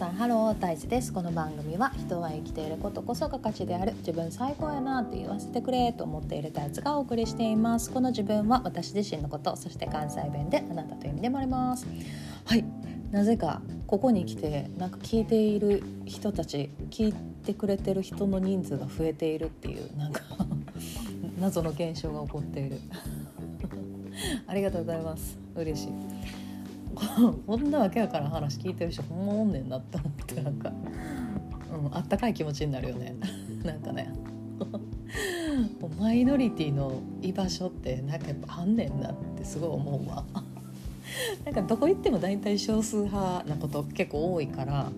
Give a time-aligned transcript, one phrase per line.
[0.00, 1.12] さんハロー大地です。
[1.12, 3.92] この番組は人は生きていることこそが価値である。
[3.96, 7.90] 自分最高やなって言わせてくれと思っている大地がお送りしています。
[7.90, 11.86] この自分は私自身のことそして関西弁であなたという意味でもあります。
[12.46, 12.64] はい。
[13.10, 17.12] なぜかここに来てなんか聞いている人たち聞い
[17.44, 20.22] てくれてる人の人数が増えているっていうなんか
[21.38, 22.80] 謎の現象が起こっている。
[24.48, 25.38] ありがとうございます。
[25.54, 26.39] 嬉しい。
[27.46, 30.72] こんなわけわから話聞いてる人ほんまおんねんなって思ってなんか、
[31.72, 33.14] うん、あったかい気持ちになるよね。
[33.64, 34.12] なんかね。
[35.98, 40.24] マイノリティの居場所ってなんかやっぱあんねんなってすごい思うわ。
[41.44, 44.90] なんかどこ行っても大体少数派なこと結構多いから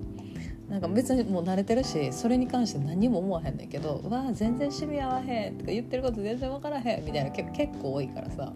[0.69, 7.50] なんか別にもう慣れてるしそれに関して何も思わへんねんけど「うわ全然趣味合わへん」とか言ってること全然分からへんみたいな結
[7.80, 8.53] 構多いからさ。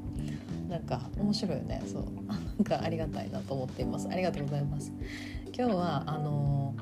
[0.69, 2.05] なんか面白いよねそう。
[2.59, 4.09] なんかありがたいなと思っています。
[4.11, 4.93] ありがとうございます。
[5.57, 6.75] 今日はあの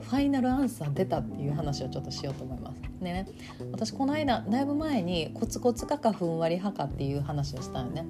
[0.00, 2.80] ファイナルアンサー出たっていう話をちょっとしようと思います。
[3.00, 3.28] でね
[3.72, 8.04] 私この間だいぶ前にコツコツかかふんわり派かっていう話をしたよね。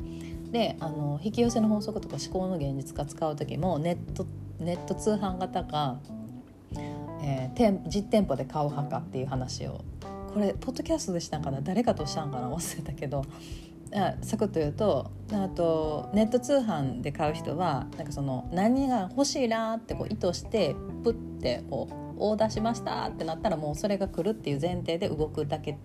[0.51, 4.27] であの引き寄せの法則とか思考の現実化使う時もネット
[4.59, 6.01] ネット通販型か、
[7.23, 9.81] えー、実店舗で買う派かっていう話を。
[10.33, 11.61] これポッドキャストでしたんかな？
[11.61, 12.49] 誰かとしたんかな？
[12.49, 13.25] 忘れたけど。
[13.93, 25.79] あサクッと言うとあとネット通販で買う人はなんかその何が欲しいなってこう意図してプッてこうオーダーしましたってなったらもうそれが来るっていう前提で動くだけ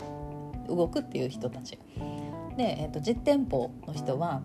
[0.67, 1.79] 動くっていう人たち。
[2.57, 4.41] で、えーと、実店舗の人は、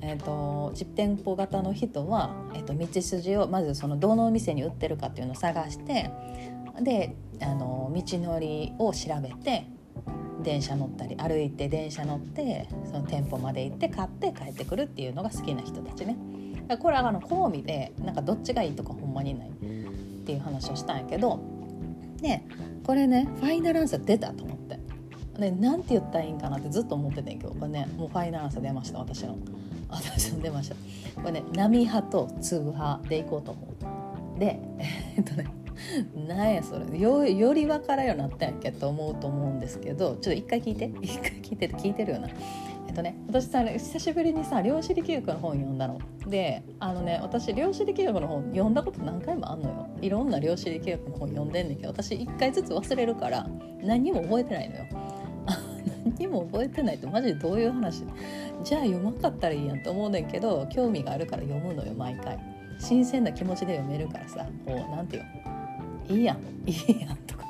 [0.00, 6.10] えーと、実店舗型の人は、えーと、と道筋をまずそのどのお店に売ってるかっていうのを探して
[6.80, 9.66] であの道のりを調べて
[10.48, 16.16] 電車乗ったり歩いて電車乗ってその店舗まで行って買って帰ってくるっていうのが好きな人たちね。
[16.80, 19.52] これはあの好みでなんかどっちがいいとかほんまにないっ
[20.24, 21.38] ていう話をしたんやけど
[22.22, 22.42] で
[22.84, 24.78] これねファイナルアンサー出たと思って。
[25.38, 29.36] でなんて言ったらいいんかなってずっと思っててん今日これねもうファイナルアンサー出ました私の。
[29.90, 30.76] 私の出ました。
[31.20, 33.60] これね波派と粒派でいこうと思
[34.36, 34.58] うで
[35.16, 35.46] えっとね
[36.26, 36.98] なんやそれ。
[36.98, 40.90] よより分からんようになったんやっけと思うと思うんですけどちょっと一回聞いて。
[41.00, 42.28] 一回聞いてて聞いてるよな。
[42.88, 45.98] えっとね、私さ久しぶりにさ量子力学の本読んだの。
[46.26, 49.86] であのね私量子力学の本読んだこと何回もあんのよ。
[50.00, 53.46] いろんな量子力学の本読んでんねんけど私一回ずつ忘れるから
[53.82, 54.84] 何も覚えてないのよ。
[56.16, 58.04] 何も覚えてないってマジでどういう話？
[58.64, 62.38] じゃあ読まかったらいいやんと思うねんけど興味があるから読むのよ毎回。
[62.80, 65.57] 新鮮な気持ちで読めるからさこうなんていうの？
[66.08, 67.44] いいやんいいやんとか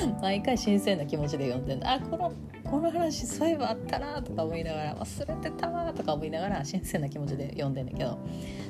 [0.00, 2.32] 言って毎回新鮮な気持ちで読んでんあこの
[2.64, 8.18] この話そういえばあったなとか思いながら忘れてたわとか思いながら新鮮な気持ちで読んでんだけど。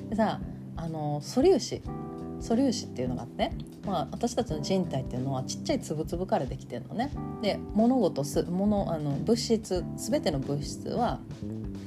[0.09, 0.41] でさ
[0.77, 1.83] あの素粒子
[2.41, 3.53] 素粒子っていうのがあって、
[3.85, 7.11] まあ、私たちの人体っていうのはちっちゃい粒々からできてるのね。
[7.43, 11.21] で物事す物あの物質全ての物質は、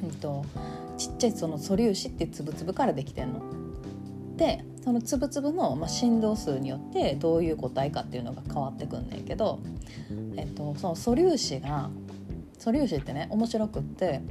[0.04, 0.46] うんと、
[0.98, 3.42] ちっちゃいその素粒子っていう粒々からできてるの。
[4.38, 9.60] でその粒々の、ま、振動数によってどういう個体かっていうのが変わってくんねんけど、
[10.36, 11.90] えっと、その素粒子が
[12.58, 14.22] 素粒子ってね面白くって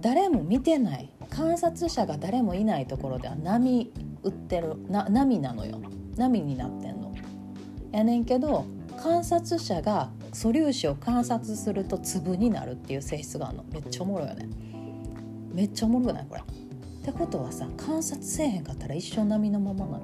[0.00, 5.80] 誰も見てない観察者が誰もいないところでは波打ってるな波なのよ。
[6.16, 7.14] 波になってんの。
[7.92, 8.64] やねんけど
[8.96, 13.64] 観察者が素粒子を観察すると粒になるっていう性質があるの。
[13.70, 14.48] めっちゃおもろいよね。
[15.52, 16.26] めっちゃおもろくない？
[16.28, 16.42] これ。
[17.08, 20.02] ってことはさ観察せえへんかったら一生波のままなの。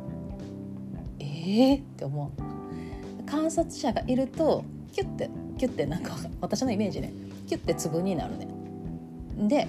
[1.18, 3.30] えー、って思う。
[3.30, 5.28] 観察者がいるとキュッて
[5.58, 7.12] キュッてなんか私のイメージね。
[7.46, 8.48] キュッて粒になるね。
[9.36, 9.68] で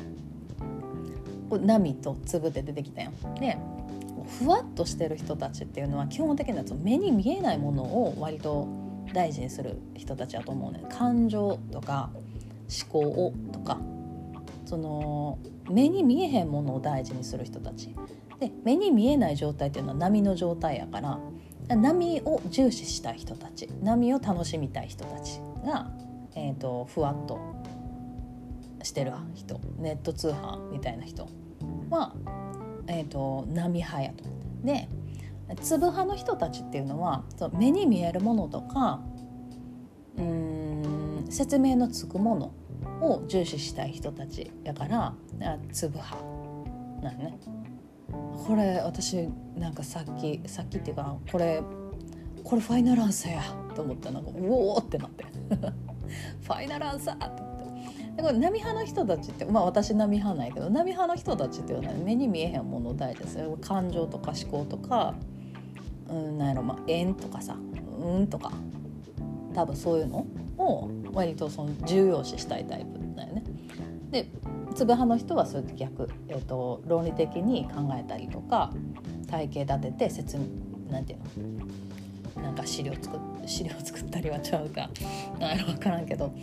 [1.49, 3.11] 波と粒で出てきたよ。
[3.39, 3.57] で
[4.39, 8.67] ふわっとしてる人たちっていうのは基本的には目に見えないものを割と
[9.13, 10.81] 大事にする人たちだと思うね。
[10.89, 12.09] 感情とか
[12.69, 13.77] 思考をとか
[14.65, 15.37] その
[15.69, 17.95] 目に見えへんものを大事にする人たち
[18.39, 21.19] で目に見えない状態っていうのは波の状態やから
[21.75, 25.89] 波を重視したい人たち波を楽しみたい人たちが、
[26.35, 27.39] えーと、ふわっと
[28.83, 31.27] してる人ネット通販みたいな人
[31.89, 32.13] は、
[32.87, 34.23] えーと、波派やと。
[34.63, 34.87] で
[35.61, 38.99] 粒派の人たちっていうのはそう目に見えるものとか
[40.17, 42.53] うん説明のつくもの
[43.01, 45.13] を重視したい人たちやから
[45.71, 46.17] 粒派
[47.01, 47.37] なんね。
[48.47, 49.27] これ私
[49.57, 51.61] なんかさっきさっきっていうかこれ
[52.43, 53.41] これファイナルアンサーや。
[53.75, 54.09] と思った。
[54.11, 55.25] なんかうおーってなって。
[56.41, 57.43] ファイナルアンサーって
[58.15, 63.57] でこれ波派の人たちってまあ私波派ないけど波派の人たちっていうのは目に見えへんもの大事ですよ。
[63.59, 65.13] 感情とか思考とか
[66.09, 67.57] うんなんやろまあ円とかさ
[67.99, 68.51] うんとか。
[69.55, 73.43] 多分そういうのを割とその重要視したいタイプだよね。
[74.11, 74.29] で
[74.75, 78.71] つぶ派の人はそれと逆、えーと、論理的に考えたりとか
[79.27, 80.43] 体系立てて説明
[80.91, 81.19] なんていう
[82.37, 82.43] の？
[82.43, 84.89] なんか資料作っ資料作ったりはちゃうか。
[85.65, 86.33] 分からんけど。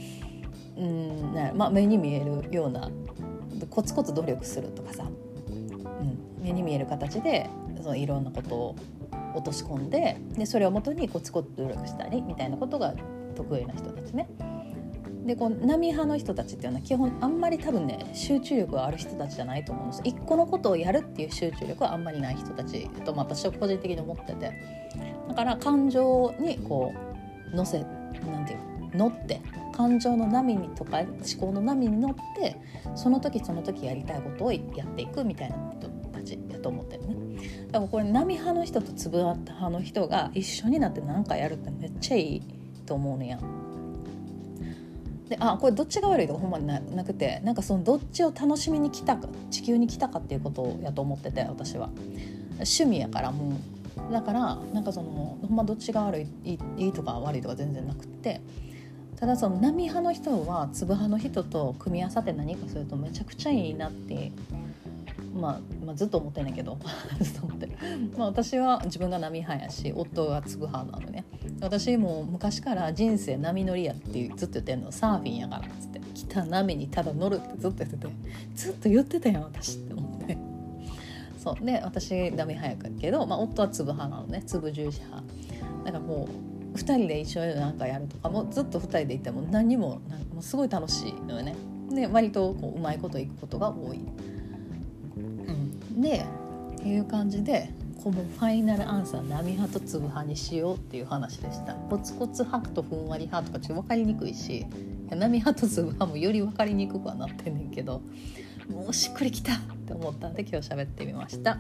[0.75, 2.91] うんねまあ、目に見えるような
[3.69, 7.50] コツコツ努力するとかさ、うん、目に見える形で
[7.82, 8.76] そのいろんなことを
[9.34, 12.94] 落とし込んででそれをもとにコツコツ努力したりみたいなことが
[13.34, 14.29] 得意な人たちね。
[15.26, 24.52] でこう波派の人たちっていうのは基本あんまり多分ね集中力がある人たちじゃないと思うんです一個のことをやるっていう集中力はあんまりない人たちと私は個人的に思ってて
[25.29, 26.93] だから感情にこ
[27.52, 29.40] う乗せなんていう乗って
[29.73, 32.56] 感情の波にとか思考の波に乗って
[32.94, 37.31] その時その時やりたいことをやっていくみたいな人たちやと思ってるね。
[37.71, 42.43] だからこれ波派の人と粒派の人が一緒になって何かやるってめっちゃいい
[42.87, 43.39] と思うねや。
[45.29, 51.91] であこれどっちが悪いとかほんまにななくてなんかそのどっちを楽しみに来たか地球に来たかっていうことやと思ってて私は。
[52.56, 53.56] 趣味やからも
[54.09, 54.12] う。
[54.12, 56.27] だからなんかそのほんまどっちが悪い
[56.77, 58.41] いいとか悪いとか全然なくって。
[59.23, 64.33] ただその波派の人は粒派の人と組み合わさって何かするとめちゃくちゃいいなって
[65.34, 66.79] まあ、まあ、ずっと思ってんだけど。
[67.20, 67.67] ずっと思って。
[67.67, 67.73] る、
[68.17, 71.25] まあ、私は自分が波派やし夫が粒派なのね。
[71.61, 74.93] 私も昔から人生波乗りやってずっと言ってんの。
[74.93, 76.00] サーフィンやからっつって。
[76.14, 78.08] 来た波にただ乗るってずっと言ってて。
[78.55, 80.38] ずっと言ってたよ私って思って。
[81.38, 81.64] そう。
[81.64, 84.43] で私波派やけど、まあ、夫は粒派なのね。
[84.46, 85.25] 粒重視派。
[85.85, 86.28] だからも
[86.75, 91.55] う2人で一緒に何かやるとかもずっと2人でいても何もなんかもうすごい楽しいのよね。
[91.90, 94.00] で割とこううまいこといくことが多い。
[96.00, 96.27] で
[96.75, 97.71] っていう感じで
[98.03, 101.75] このファイナルアンサー波派と粒派にしようっていう話でした。
[101.75, 104.67] コツコツ派とふんわり派とかちょっと分かりにくいし
[105.11, 108.03] 波派と粒派もより分かりにくくはなってんねんけど
[108.71, 111.59] もうしっくりきたって思ったんで今日喋ってみました。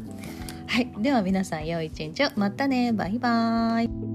[0.66, 0.90] はい。
[0.98, 2.28] では皆さん良い一日を。
[2.36, 2.92] またね。
[2.92, 4.11] バイバーイ。